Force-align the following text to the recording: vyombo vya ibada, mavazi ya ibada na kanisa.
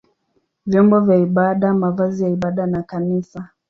vyombo 0.65 0.99
vya 0.99 1.17
ibada, 1.17 1.73
mavazi 1.73 2.23
ya 2.23 2.29
ibada 2.29 2.65
na 2.67 2.83
kanisa. 2.83 3.49